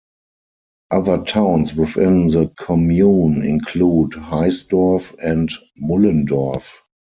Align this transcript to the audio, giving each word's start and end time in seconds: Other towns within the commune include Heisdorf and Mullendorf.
Other 0.89 1.19
towns 1.25 1.75
within 1.75 2.25
the 2.29 2.47
commune 2.57 3.45
include 3.45 4.13
Heisdorf 4.13 5.13
and 5.23 5.47
Mullendorf. 5.79 6.65